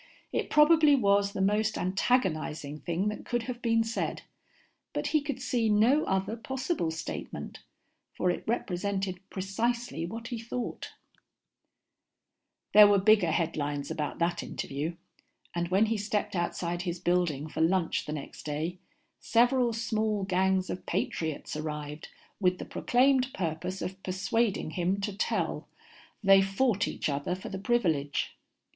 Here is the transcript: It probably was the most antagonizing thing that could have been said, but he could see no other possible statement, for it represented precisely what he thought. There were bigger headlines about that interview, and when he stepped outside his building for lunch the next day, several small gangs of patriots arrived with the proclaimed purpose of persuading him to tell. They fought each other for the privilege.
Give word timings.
It 0.31 0.49
probably 0.49 0.95
was 0.95 1.33
the 1.33 1.43
most 1.43 1.77
antagonizing 1.77 2.79
thing 2.79 3.09
that 3.09 3.23
could 3.23 3.43
have 3.43 3.61
been 3.61 3.83
said, 3.83 4.23
but 4.93 5.05
he 5.09 5.21
could 5.21 5.39
see 5.39 5.69
no 5.69 6.05
other 6.05 6.35
possible 6.35 6.89
statement, 6.89 7.59
for 8.17 8.31
it 8.31 8.43
represented 8.47 9.19
precisely 9.29 10.07
what 10.07 10.29
he 10.29 10.39
thought. 10.39 10.89
There 12.73 12.87
were 12.87 12.97
bigger 12.97 13.29
headlines 13.29 13.91
about 13.91 14.17
that 14.17 14.41
interview, 14.41 14.95
and 15.53 15.67
when 15.67 15.85
he 15.85 15.97
stepped 15.97 16.35
outside 16.35 16.81
his 16.81 16.99
building 16.99 17.45
for 17.47 17.61
lunch 17.61 18.05
the 18.05 18.11
next 18.13 18.41
day, 18.43 18.79
several 19.19 19.71
small 19.71 20.23
gangs 20.23 20.71
of 20.71 20.87
patriots 20.87 21.55
arrived 21.55 22.07
with 22.39 22.57
the 22.57 22.65
proclaimed 22.65 23.31
purpose 23.35 23.83
of 23.83 24.01
persuading 24.01 24.71
him 24.71 24.99
to 25.01 25.15
tell. 25.15 25.67
They 26.23 26.41
fought 26.41 26.87
each 26.87 27.07
other 27.07 27.35
for 27.35 27.49
the 27.49 27.59
privilege. 27.59 28.35